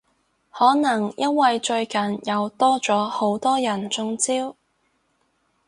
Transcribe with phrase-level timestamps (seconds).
[0.49, 4.55] 可能因為最近又多咗好多人中招？